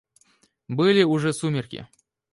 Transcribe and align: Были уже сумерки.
Были 0.67 1.03
уже 1.03 1.31
сумерки. 1.31 1.87